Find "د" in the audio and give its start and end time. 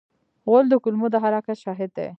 0.69-0.73, 1.13-1.15